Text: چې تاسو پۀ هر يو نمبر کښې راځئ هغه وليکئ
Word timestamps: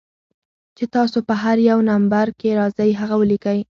چې 0.77 0.85
تاسو 0.95 1.17
پۀ 1.27 1.33
هر 1.43 1.57
يو 1.69 1.79
نمبر 1.91 2.25
کښې 2.39 2.51
راځئ 2.59 2.89
هغه 3.01 3.15
وليکئ 3.17 3.57